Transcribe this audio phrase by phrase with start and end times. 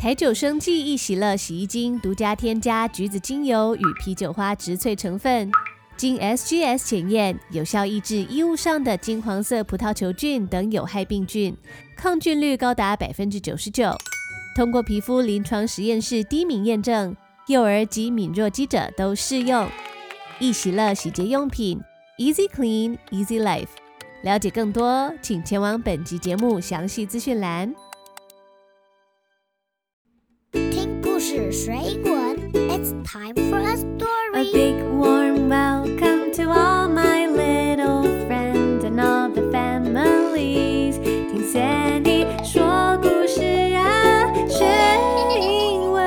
[0.00, 5.52] 台九生技艺喜乐洗衣精独家添加橘子精油与啤酒花植萃成分，
[5.94, 11.54] 经 SGS 检验，有效抑制衣物上的金黄色葡萄球菌等有害病菌，
[11.98, 13.94] 抗菌率高达百分之九十九。
[14.56, 17.14] 通过皮肤临床实验室低敏验证，
[17.48, 19.68] 幼儿及敏弱肌者都适用。
[20.38, 21.78] 易喜乐洗洁用品
[22.16, 23.68] ，Easy Clean Easy Life。
[24.22, 27.74] 了解更多，请前往本集节目详细资讯栏。
[31.19, 34.35] 是水滚，It's time for a story.
[34.35, 40.99] A big warm welcome to all my little friends and all the families.
[41.01, 43.41] 听 Sandy 说故事
[43.73, 44.65] 啊，学
[45.39, 46.03] 英文。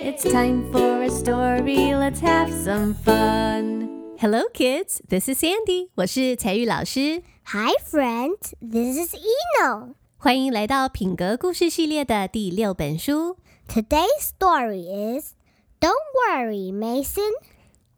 [0.00, 1.92] It's time for a story.
[1.92, 3.88] Let's have some fun.
[4.18, 5.00] Hello, kids.
[5.08, 5.88] This is Sandy.
[5.96, 7.22] 我是采玉老师。
[7.46, 8.52] Hi, friends.
[8.60, 9.94] This is Eno.
[10.24, 13.38] 欢迎来到品格故事系列的第六本书。
[13.66, 15.32] Today's story is
[15.80, 15.94] Don't
[16.28, 17.32] worry, Mason。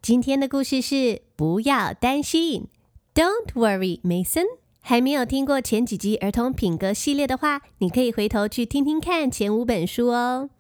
[0.01, 2.69] 今天的故事是不要担心，
[3.13, 4.45] Don't worry, Mason。
[4.81, 10.51] 还没有听过前几集儿童品格系列的话，你可以回头去听听看前五本书哦。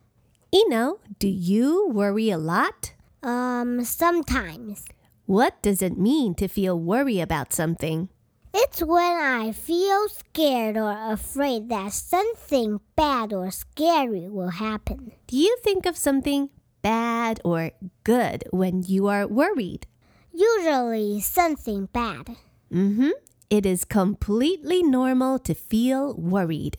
[0.50, 2.92] Eno, do you worry a lot?
[3.20, 4.80] Um, sometimes.
[5.26, 8.08] What does it mean to feel worry about something?
[8.56, 15.12] It's when I feel scared or afraid that something bad or scary will happen.
[15.26, 16.50] Do you think of something
[16.82, 17.70] bad or
[18.04, 19.86] good when you are worried?
[20.32, 22.36] Usually something bad.
[22.70, 23.10] Mm-hmm.
[23.48, 26.74] It is completely normal to feel worried.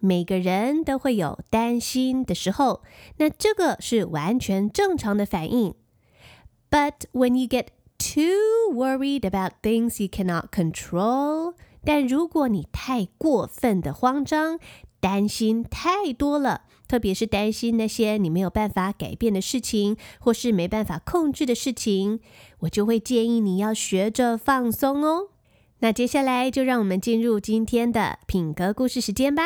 [0.00, 2.82] 每个人都会有担心的时候，
[3.16, 5.74] 那这个是完全正常的反应。
[6.70, 7.68] But when you get
[8.03, 11.53] too worried about things you cannot control，
[11.85, 14.59] 但如果你太过分的慌张，
[14.99, 22.19] 担心太多了，特别是担心那些你没有办法改变的事情，或是没办法控制的事情，
[22.59, 25.29] 我就会建议你要学着放松哦。
[25.79, 29.43] 那接下来就让我们进入今天的品格故事时间吧。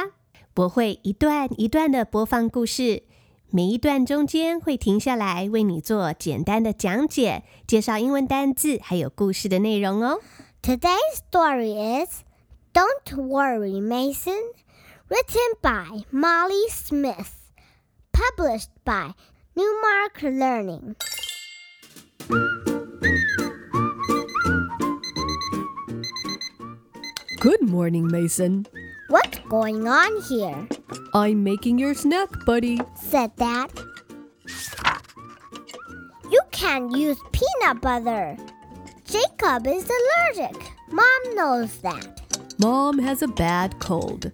[0.55, 3.03] 我会一段一段的播放故事。
[3.49, 10.19] 每一段中间会停下来为你做简单的讲解，介绍英文单字还有故事的内容哦。
[10.61, 12.23] Today's story is
[12.73, 14.37] Don't Worry, Mason,
[15.07, 17.31] written by Molly Smith,
[18.11, 19.13] published by
[19.55, 20.95] Newmark Learning.
[27.39, 28.65] Good morning, Mason.
[29.08, 30.68] What's going on here?
[31.14, 33.70] I'm making your snack, buddy, said Dad.
[36.30, 38.36] You can't use peanut butter.
[39.04, 40.56] Jacob is allergic.
[40.90, 42.22] Mom knows that.
[42.58, 44.30] Mom has a bad cold.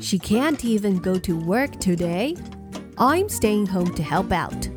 [0.00, 2.36] She can't even go to work today.
[2.98, 4.68] I'm staying home to help out.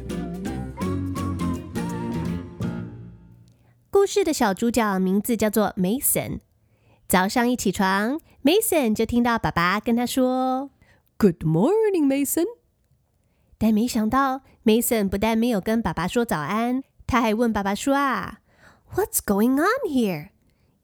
[3.89, 6.39] 故事的小主角名字叫做 Mason。
[7.07, 10.70] 早上一起床 ，Mason 就听到爸爸跟他说
[11.16, 12.46] Good morning, Mason。
[13.58, 18.40] 但没想到，Mason 不但没有跟爸爸说早安，他还问爸爸说啊
[18.94, 20.28] ，What's going on here？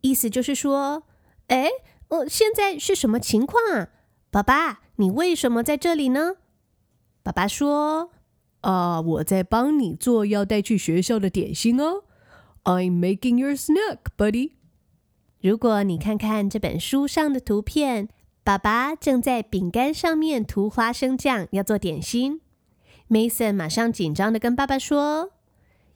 [0.01, 1.05] 意思就是说，
[1.49, 1.69] 哎，
[2.09, 3.89] 我现在是什么情况啊？
[4.31, 6.37] 爸爸，你为什么在这里呢？
[7.23, 8.11] 爸爸说，
[8.63, 12.05] 啊，我在帮你做要带去学校的点心哦。
[12.65, 14.53] I'm making your snack, buddy。
[15.41, 18.09] 如果你看看这本书上的图片，
[18.45, 22.43] 爸爸正在饼干上面涂花生酱，要做点心。
[23.09, 25.31] Mason 马上紧张的跟爸爸说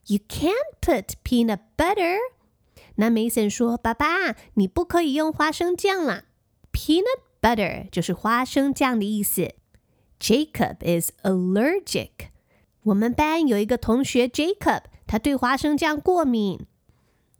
[0.06, 2.16] ：“You can't put peanut butter。”
[2.96, 6.24] 那 Mason 说：“爸爸，你不可以用花生酱啦。
[6.72, 9.52] ”Peanut butter 就是花生酱的意思。
[10.18, 12.30] Jacob is allergic。
[12.84, 16.66] 我们班有一个同学 Jacob，他对花生酱过敏。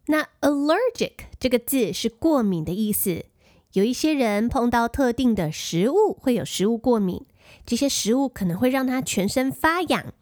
[0.07, 3.25] 那 allergic 这个字是过敏的意思。
[3.73, 7.25] 有一些人碰到特定的食物会有食物过敏，
[7.65, 10.13] 这些食物可能会让他全身发痒，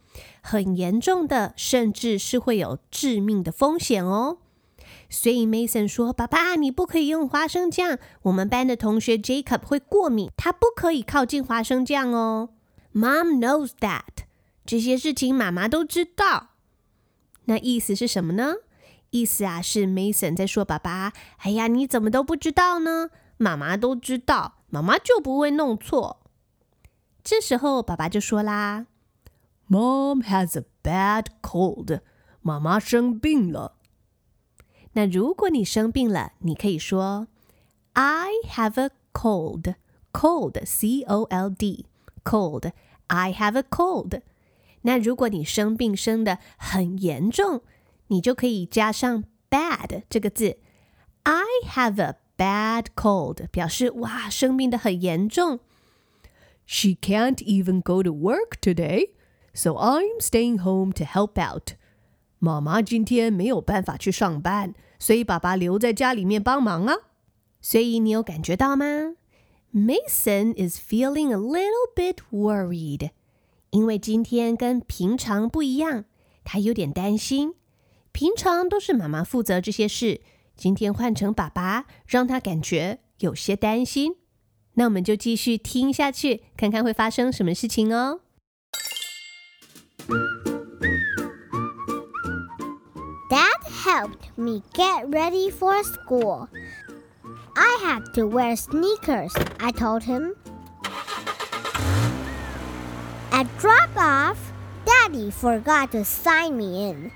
[0.42, 4.40] 很严重的，甚至是会有致命的风险哦。
[5.10, 12.50] 所以 Mason 说：“爸爸，你不可以用花生酱，我们班的同学 Jacob 会过敏，他不可以靠近花生酱哦。”
[12.94, 14.26] Mom knows that，
[14.66, 16.50] 这些事情妈妈都知道。
[17.46, 18.56] 那意思是什么呢？
[19.14, 23.12] 意思啊，是 Mason 在说爸爸，哎呀，你怎么都不知道呢？
[23.38, 26.20] 妈妈都知道，妈妈就不会弄错。
[27.24, 28.88] 这时候爸爸就说啦
[29.70, 32.02] ：“Mom has a bad cold。”
[32.42, 33.76] 妈妈生病了。
[34.94, 37.28] 那如果你生病了，你可以说
[37.94, 39.76] ：“I have a cold。”
[40.12, 40.58] cold.
[43.08, 44.22] I have a cold.
[44.82, 47.62] 那如果你生病生的很严重，
[48.13, 50.59] 你就可以加上 bad 这个字。
[51.25, 55.61] I have a bad cold，表示哇，生病得很严重。
[56.67, 59.11] She can't even go to work today,
[59.53, 61.73] so I'm staying home to help out.
[62.39, 66.95] 妈妈今天没有办法去上班，所以爸爸留在家里面帮忙啊。
[67.61, 68.85] 所以你有感觉到吗？
[69.75, 73.11] Mason is feeling a little bit worried.
[73.71, 76.05] 因为今天跟平常不一样，
[76.45, 77.55] 他有点担心。
[78.13, 80.21] 平常都是妈妈负责这些事，
[80.57, 84.17] 今天换成爸爸，让他感觉有些担心。
[84.75, 88.21] 那我们就继续听下去，看看会发生什么事情哦。
[93.29, 96.49] Dad helped me get ready for school.
[97.55, 100.35] I have to wear sneakers, I told him.
[103.33, 104.37] At drop off,
[104.85, 107.11] Daddy forgot to sign me in.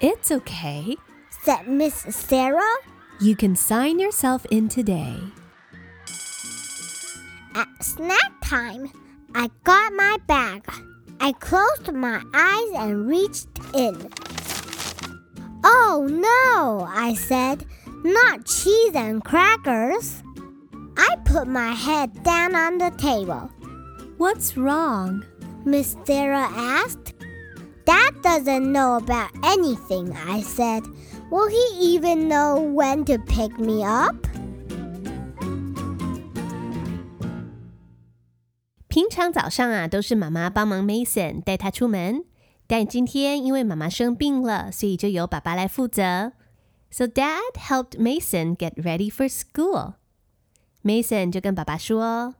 [0.00, 0.96] It's okay,
[1.42, 2.76] said Miss Sarah.
[3.20, 5.16] You can sign yourself in today.
[7.56, 8.92] At snack time,
[9.34, 10.62] I got my bag.
[11.18, 14.08] I closed my eyes and reached in.
[15.64, 17.66] Oh no, I said,
[18.04, 20.22] not cheese and crackers.
[20.96, 23.50] I put my head down on the table.
[24.16, 25.24] What's wrong?
[25.64, 27.14] Miss Sarah asked.
[27.87, 30.83] Dad doesn't know about anything, I said.
[31.29, 34.15] Will he even know when to pick me up?
[38.87, 42.25] 平常早上啊，都是妈妈帮忙 Mason 带他出门，
[42.67, 46.33] 但今天因为妈妈生病了，所以就由爸爸来负责。
[46.91, 49.95] So Dad helped Mason get ready for school.
[50.83, 52.35] Mason 就跟爸爸说。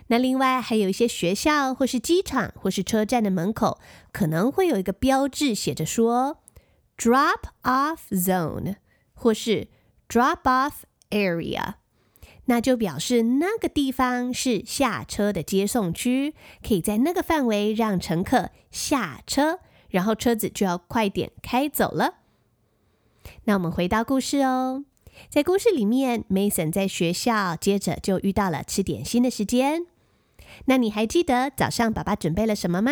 [0.07, 3.79] 那另外还有一些学校或是机场或是车站的门口，
[4.12, 6.41] 可能会有一个标志写着说
[6.98, 8.75] “Drop off zone”
[9.13, 9.70] 或是
[10.10, 10.74] “Drop off
[11.10, 11.75] area”，
[12.46, 22.15] 那就表示那个地方是下车的接送区，可以在那个范围让乘客下车，然后车子就要快点开走了。
[23.46, 24.84] 那我们回到故事哦。
[25.30, 29.86] 在故事里面，Mason 在学校，接着就遇到了吃点心的时间。
[30.65, 32.91] 那你还记得早上爸爸准备了什么吗？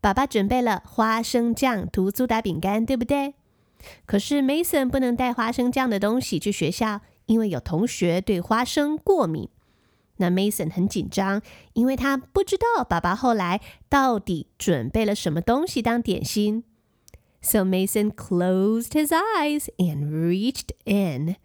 [0.00, 3.34] 爸爸准备了花生酱涂苏打饼干，对不对？
[4.06, 9.48] 可是 Mason 不能带花生酱的东西去学校，因为有同学对花生过敏。
[10.16, 11.42] 那 Mason 很紧张，
[11.74, 16.64] 因为他不知道爸爸后来到底准备了什么东西当点心。
[17.40, 21.36] So Mason closed his eyes and reached in.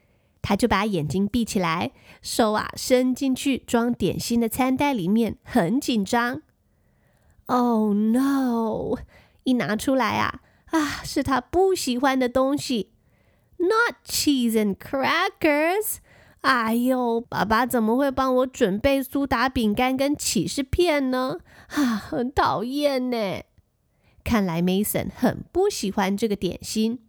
[0.43, 6.43] 他就把眼睛闭起来，手啊伸进去装点心的餐袋里面，很紧张。
[7.47, 8.97] Oh no！
[9.43, 12.91] 一拿出来啊，啊，是他不喜欢的东西
[13.57, 15.97] ，Not cheese and crackers。
[16.41, 21.39] 哎呦，爸爸怎么会帮我准备苏打饼干跟起士片呢？
[21.69, 23.43] 啊，很讨厌呢。
[24.25, 26.99] 看来 Mason 很不喜欢这个点心。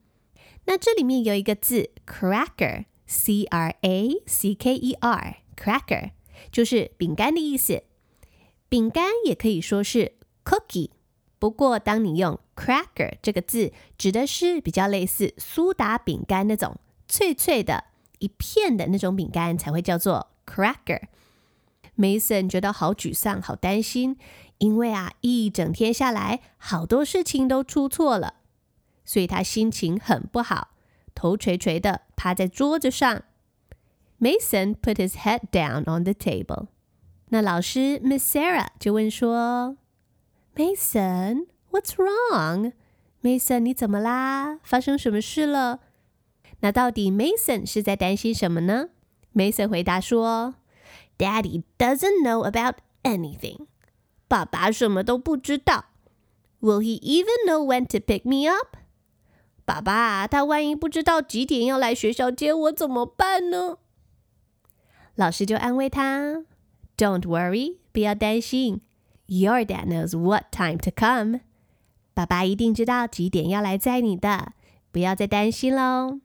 [0.66, 2.84] 那这里面有一个字，cracker。
[3.06, 6.11] C R A C K E R，cracker
[6.50, 7.82] 就是饼干的意思。
[8.68, 10.90] 饼干也可以说是 cookie，
[11.38, 17.84] 不过当你用 cracker 这个字，指的是比较类似苏打饼干那种脆脆的
[18.18, 21.02] 一片的那种饼干，才会叫做 cracker。
[21.96, 24.16] Mason 觉得好沮丧，好担心，
[24.58, 28.34] 因为啊，一整天下来，好多事情都出错了，
[29.04, 30.74] 所以他心情很不好，
[31.13, 33.24] 头垂垂的趴在桌子上。
[34.19, 36.67] Mason put his head down on the table。
[37.29, 39.77] 那老师 Miss Sarah 就问说：“
[40.55, 44.59] Mason，what's wrong？Mason，你怎么啦？
[44.63, 45.79] 发生什么事了？”
[46.62, 48.89] 那到底 Mason 是在担心什么呢？
[49.33, 50.55] Mason 回答说。
[51.17, 53.67] Daddy doesn't know about anything.
[54.29, 55.86] 爸爸什么都不知道。
[56.62, 58.77] Will he even know when to pick me up?
[59.64, 63.78] 爸爸，他万一不知道几点要来学校接我怎么办呢？
[65.14, 66.44] 老师就安慰他
[66.97, 68.83] ：Don't worry，不要担心。
[69.26, 71.40] Your dad knows what time to come.
[72.12, 74.52] 爸爸一定知道几点要来载你的，
[74.92, 76.21] 不要再担心喽。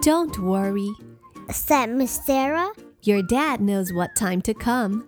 [0.00, 0.94] Don't worry,
[1.48, 2.72] said Miss Sarah.
[3.02, 5.04] Your dad knows what time to come.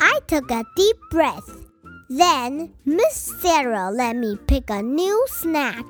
[0.00, 1.67] I took a deep breath.
[2.10, 5.84] Then Miss Sarah let me pick a new snack.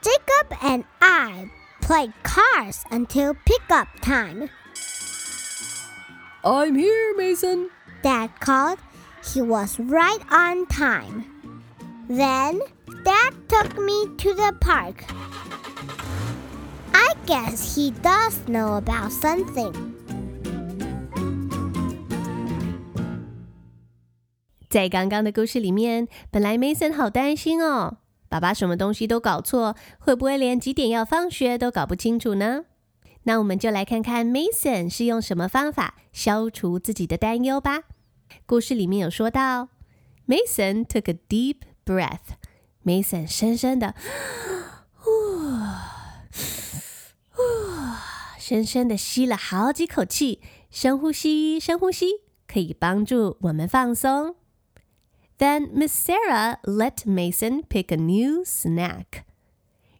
[0.00, 1.50] Jacob and I
[1.82, 4.48] played cars until pickup time.
[6.44, 7.68] I'm here, Mason.
[8.02, 8.78] Dad called.
[9.32, 11.24] He was right on time.
[12.08, 12.60] Then
[13.04, 15.04] Dad took me to the park.
[16.94, 19.93] I guess he does know about something.
[24.74, 32.64] 在刚刚的故事里面，本来 Mason 好担心哦，爸爸什么东西都搞错，会不会连几点要放学都搞不清楚呢？
[33.22, 37.84] 那我们就来看看 Mason 是用什么方法消除自己的担忧吧。
[38.46, 39.68] 故事里面有说到
[40.26, 42.34] ，Mason took a deep breath。
[42.84, 43.94] Mason 深深的，
[44.96, 45.12] 呼。
[48.40, 52.06] 深深的吸了好几口气，深呼吸，深呼吸，
[52.48, 54.34] 可以帮助我们放松。
[55.37, 59.23] Then Miss Sarah let Mason pick a new snack。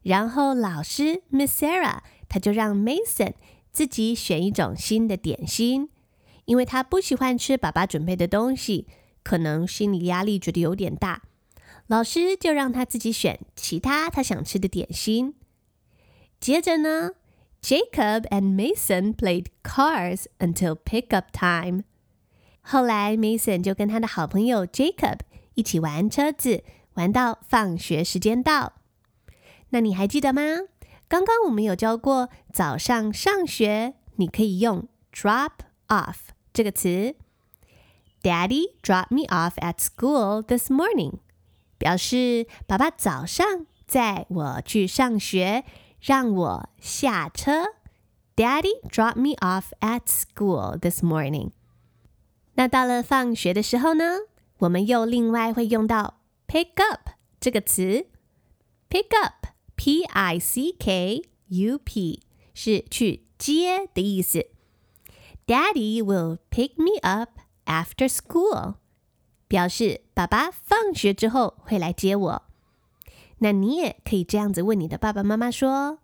[0.01, 3.34] 然后老师 Miss Sarah 她就让 Mason
[3.72, 5.89] 自己选一种新的点心，
[6.46, 8.88] 因为他不喜欢吃爸爸准备的东西，
[9.24, 11.22] 可能心理压力觉得有点大。
[11.88, 15.36] 老师就让他自己选其他他想吃的点心。
[16.39, 17.12] 接着呢，
[17.62, 21.84] Jacob and Mason played cars until pickup time。
[22.66, 25.18] 后来，Mason 就跟他的好朋友 Jacob
[25.54, 28.73] 一起玩车子，玩到放学时间到。
[29.68, 30.42] 那你还记得吗？
[31.06, 35.50] 刚刚我们有教过，早上上学你可以用 drop
[35.88, 36.16] off
[36.52, 37.14] 这个词。
[38.23, 41.18] Daddy dropped me off at school this morning，
[41.76, 45.64] 表示爸爸早上载我去上学。
[46.00, 47.64] 让我下车。
[48.37, 51.52] Daddy dropped me off at school this morning。
[52.54, 54.18] 那到了放学的时候呢，
[54.58, 58.06] 我们又另外会用到 pick up 这个词。
[58.88, 60.02] Pick up，P-I-C-K-U-P，
[62.54, 64.46] 是去接的意思。
[65.46, 68.76] Daddy will pick me up after school，
[69.49, 72.42] 表示爸爸放学之后会来接我。
[73.38, 75.99] 那你也可以这样子问你的爸爸妈妈说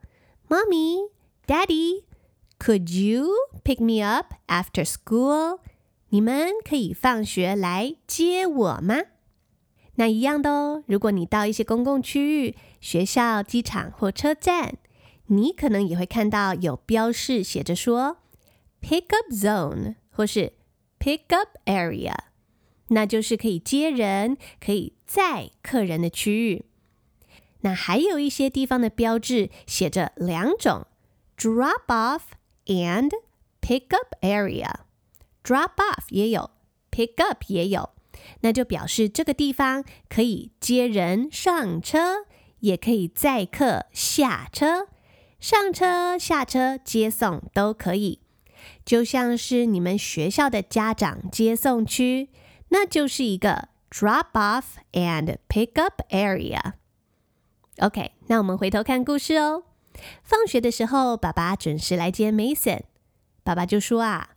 [0.48, 1.10] ：“Mommy,
[1.46, 2.02] Daddy,
[2.58, 3.28] could you
[3.62, 5.60] pick me up after school？”
[6.10, 8.96] 你们可以放学来接我吗？
[9.94, 10.82] 那一样的哦。
[10.86, 14.74] 如果你到一些公共区域、学校、机场或车站，
[15.26, 18.18] 你可能也会看到有标示写着说
[18.80, 20.54] “Pick up zone” 或是
[20.98, 22.16] “Pick up area”，
[22.88, 26.64] 那就是可以接人、可以载客人的区域。
[27.60, 30.86] 那还有一些地方的标志写着两种
[31.36, 32.22] ：drop off
[32.66, 33.10] and
[33.60, 34.72] pick up area。
[35.50, 36.48] Drop off 也有
[36.92, 37.90] ，pick up 也有，
[38.42, 42.26] 那就表示这个地方可以接人上车，
[42.60, 44.86] 也可以载客下车，
[45.40, 48.20] 上车下车接送都可以。
[48.84, 52.28] 就像是你们学校的家长接送区，
[52.68, 56.74] 那就是一个 drop off and pick up area。
[57.78, 59.64] OK，那我们回头看故事哦。
[60.22, 62.82] 放学的时候，爸爸准时来接 Mason。
[63.42, 64.36] 爸爸就说啊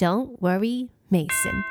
[0.00, 1.62] Don't worry, Mason.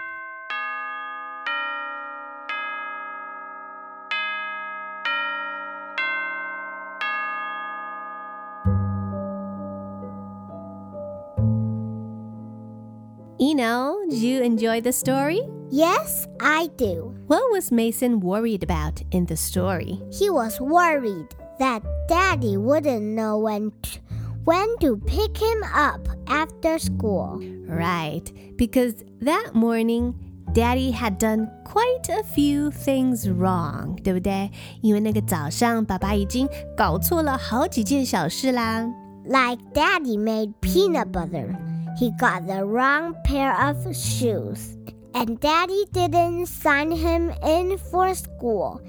[13.42, 15.42] Eno, did you enjoy the story?
[15.72, 17.16] Yes, I do.
[17.26, 20.00] What was Mason worried about in the story?
[20.14, 24.00] He was worried that Daddy wouldn't know when to,
[24.49, 27.41] when to pick him up after school.
[27.67, 28.25] Right,
[28.57, 30.15] because that morning
[30.53, 34.51] Daddy had done quite a few things wrong, 对不对？
[34.83, 38.87] 因为那个早上爸爸已经搞错了好几件小事啦。
[39.25, 41.57] Like Daddy made peanut butter.
[41.99, 44.77] He got the wrong pair of shoes.
[45.15, 48.81] And Daddy didn't sign him in for school.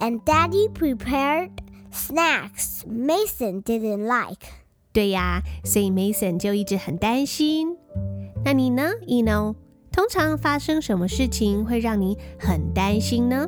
[0.00, 1.50] And Daddy prepared
[1.92, 4.46] snacks Mason didn't like.
[4.93, 7.77] 对呀，所以 Mason 就一直很担心。
[8.43, 9.55] 那你呢，Eno？
[9.91, 13.47] 通常发生什么事情会让你很担心呢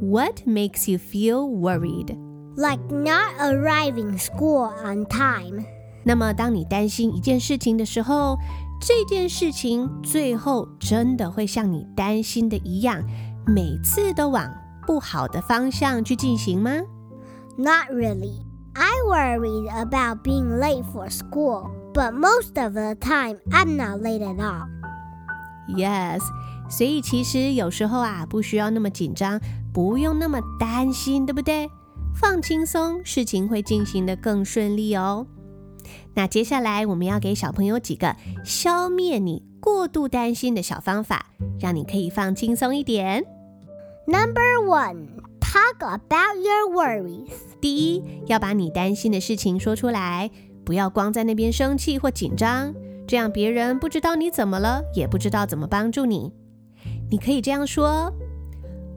[0.00, 2.16] ？What makes you feel worried?
[2.56, 5.64] Like not arriving school on time.
[6.04, 8.36] 那么，当你担心一件事情的时候，
[8.80, 13.02] 这件事情最后真的会像你担心的一样，
[13.46, 14.52] 每次都往
[14.86, 16.80] 不好的方向去进行吗
[17.56, 18.51] ？Not really.
[18.73, 24.21] I worried about being late for school, but most of the time I'm not late
[24.21, 24.67] at all.
[25.67, 26.21] Yes.
[26.69, 29.39] 所以其实有时候啊，不需要那么紧张，
[29.73, 31.69] 不用那么担心，对不对？
[32.13, 35.25] 放轻松，事情会进行得更顺利哦。
[36.13, 41.27] 那接下来我们要给小朋友几个消灭你过度担心的小方法，
[41.59, 43.23] 让你可以放轻松一点。
[44.05, 45.07] Number one,
[45.52, 47.28] Talk about your worries.
[47.60, 50.30] 第一，要把你担心的事情说出来，
[50.64, 52.74] 不要光在那边生气或紧张，
[53.06, 56.32] 这样别人不知道你怎么了，也不知道怎么帮助你。
[57.10, 58.10] 你可以这样说：“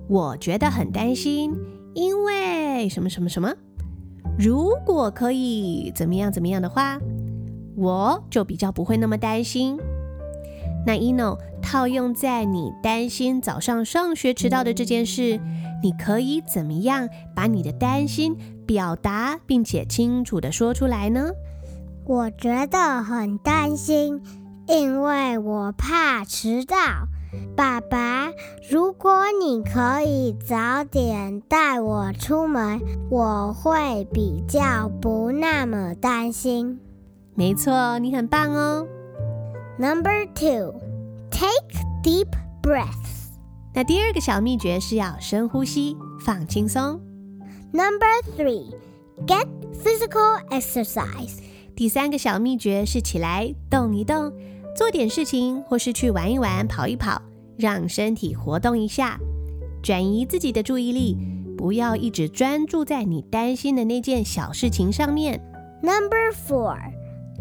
[0.07, 1.53] 我觉得很担心，
[1.93, 3.53] 因为什么什么什么。”
[4.39, 6.97] 如果可以怎么样怎么样的话，
[7.75, 9.77] 我就比较不会那么担心。
[10.85, 15.39] 那 Eno 套用在你担心早上上学迟到的这件事，
[15.81, 21.29] 你可以怎么样把你的担心表达并且清楚的说出来呢？
[22.05, 24.21] 我觉得很担心，
[24.67, 26.77] 因为我怕迟到。
[27.53, 28.31] 爸爸，
[28.71, 36.79] 如果你可以早点带我出门，我会比较不那么担心。
[37.33, 38.87] 没错，你很棒哦。
[39.77, 40.73] Number two,
[41.29, 42.29] take deep
[42.61, 43.35] breaths.
[43.73, 47.01] 那第二个小秘诀是要深呼吸，放轻松。
[47.73, 48.07] Number
[48.37, 48.73] three,
[49.27, 49.45] get
[49.83, 51.39] physical exercise.
[51.75, 54.31] 第三个小秘诀是起来动一动。
[54.77, 57.21] 做点事情，或是去玩一玩、跑一跑，
[57.57, 59.19] 让身体活动一下，
[59.83, 61.17] 转移自己的注意力，
[61.57, 65.41] 不要一直专注在你担心的那件小事情上面。
[65.81, 66.77] Number four,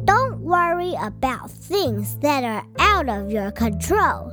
[0.04, 4.30] don't worry about things that are out of your control.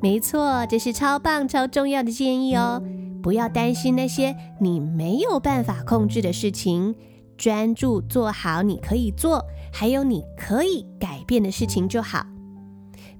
[0.00, 2.82] 没错，这是超棒、超重要的建议哦。
[3.22, 6.94] 不要担心那些你没有办法控制的事情，
[7.36, 12.24] 专注做好你可以做，还有你可以改变的事情就好。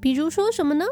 [0.01, 0.85] 比如说什么呢？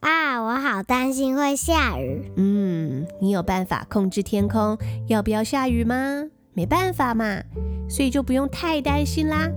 [0.00, 2.30] 啊，我好担心会下雨。
[2.36, 4.76] 嗯，你有办法控制天空
[5.08, 6.24] 要不要下雨吗？
[6.52, 7.42] 没办法嘛，
[7.88, 9.50] 所以就不用太担心啦。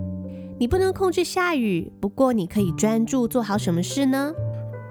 [0.60, 4.34] 你不能控制下雨，不过你可以专注做好什么事呢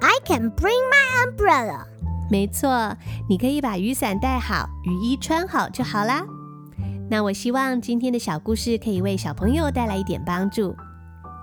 [0.01, 1.85] ？I can bring my umbrella。
[2.31, 2.97] 没错，
[3.29, 6.25] 你可以把雨伞带好，雨衣穿好就好啦。
[7.11, 10.75] 那我希望今天的小故事可以为小朋友带来一点帮助。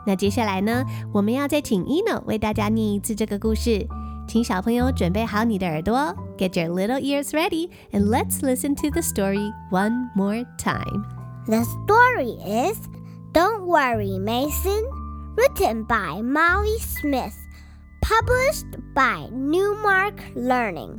[0.07, 0.83] 那接下来呢，
[1.13, 3.88] 我们要再请 Eno 为大家念一次这个故事，
[4.27, 11.05] 请小朋友准备好你的耳朵，Get your little ears ready, and let's listen to the story one more time.
[11.45, 12.77] The story is
[13.36, 14.89] Don't Worry, Mason,
[15.36, 17.36] written by Molly Smith,
[18.02, 20.95] published by Newmark Learning.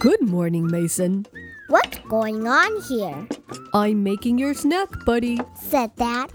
[0.00, 1.26] Good morning, Mason.
[1.68, 3.28] What's going on here?
[3.74, 6.32] I'm making your snack, buddy, said Dad.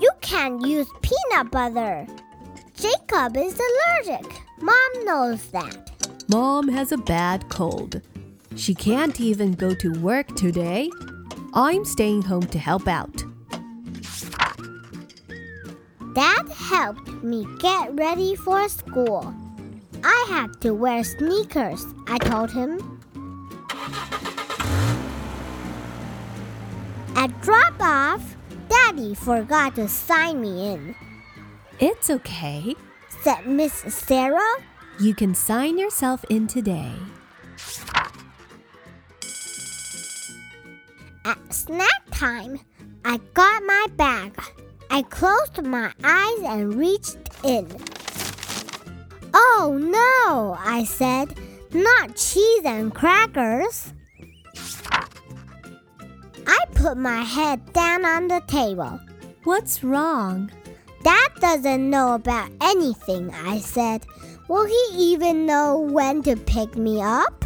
[0.00, 2.06] You can't use peanut butter.
[2.84, 4.42] Jacob is allergic.
[4.60, 5.90] Mom knows that.
[6.28, 8.02] Mom has a bad cold.
[8.56, 10.90] She can't even go to work today.
[11.54, 13.24] I'm staying home to help out.
[16.14, 19.34] Dad helped me get ready for school.
[20.04, 23.00] I have to wear sneakers, I told him.
[27.16, 28.36] At drop off,
[28.68, 30.94] Daddy forgot to sign me in,
[31.80, 32.74] It's okay.
[33.22, 34.62] said Miss Sarah.
[35.00, 36.92] You can sign yourself in today.
[41.24, 42.60] At snack time,
[43.04, 44.38] I got my bag.
[44.90, 47.66] I closed my eyes and reached in.
[49.34, 51.36] Oh no, I said,
[51.72, 53.92] not cheese and crackers.
[56.46, 59.00] I put my head down on the table.
[59.42, 60.50] What's wrong?
[61.04, 64.06] Dad doesn't know about anything, I said.
[64.48, 67.44] Will he even know when to pick me up?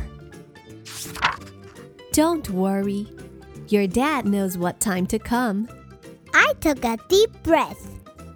[2.12, 3.08] Don't worry.
[3.66, 5.68] Your dad knows what time to come.
[6.32, 7.94] I took a deep breath.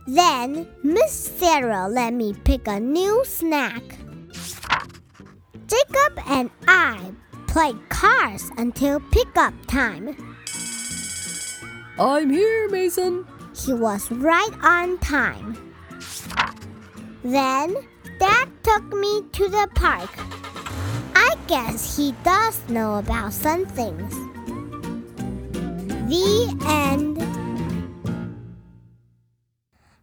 [0.09, 3.83] Then Miss Sarah let me pick a new snack.
[5.69, 7.13] Jacob and I
[7.47, 10.17] played cars until pickup time.
[11.97, 13.25] I'm here, Mason.
[13.54, 15.56] He was right on time.
[17.24, 17.76] Then
[18.20, 20.10] Dad took me to the park.
[21.14, 24.14] I guess he does know about some things.
[26.08, 27.22] The end.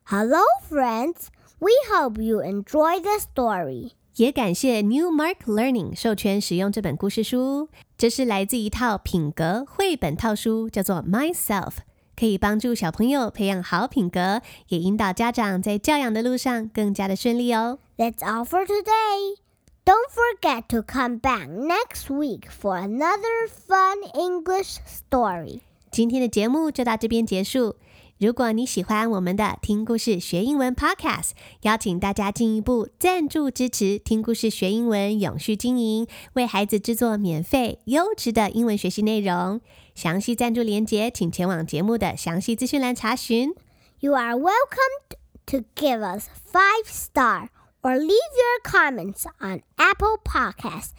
[0.05, 1.31] Hello, friends.
[1.61, 3.93] We hope you enjoy the story.
[4.17, 7.69] 也感谢 Newmark Learning 授权使用这本故事书。
[7.97, 11.71] 这是来自一套品格绘本套书，叫做《Myself》，
[12.20, 17.80] 可以帮助小朋友培养好品格，也引导家长在教养的路上更加的顺利哦。
[17.98, 19.38] That's all for today.
[19.86, 25.62] Don't forget to come back next week for another fun English story.
[25.90, 27.78] 今天的节目就到这边结束。
[28.18, 31.30] 如果你喜欢我们的听故事学英文 Podcast，
[31.62, 39.62] 邀请大家进一步赞助支持听故事学英文永续经营，为孩子制作免费优质的英文学习内容。
[40.00, 43.54] 详细赞助连接，请前往节目的详细资讯栏查询。
[44.00, 47.50] You are welcome to give us five star
[47.82, 50.92] or leave your comments on Apple Podcasts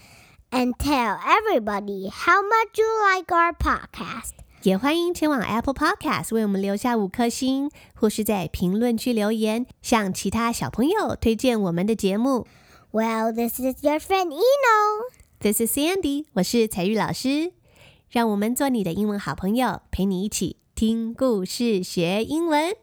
[0.51, 4.33] and tell everybody how much you like our podcast.
[4.65, 12.47] 也欢迎前往 Apple Podcast 为我们留下五颗星，或是在评论区留言，向其他小朋友推荐我们的节目。
[12.93, 15.11] Well, this is your friend Eno.
[15.41, 17.55] This is Sandy，我是彩玉老师，
[18.10, 22.74] 让我们做你的英文好朋友，陪你一起听故事学英文。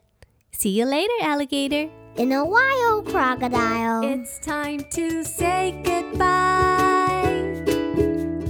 [0.53, 1.89] See you later, alligator.
[2.17, 4.03] In a while, crocodile.
[4.03, 7.23] It's time to say goodbye.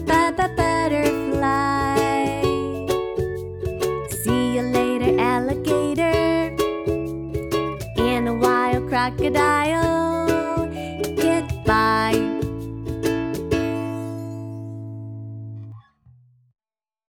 [0.05, 1.97] Bye bye, butterfly.
[4.11, 6.57] See you later, alligator.
[7.97, 9.86] In a while, crocodile.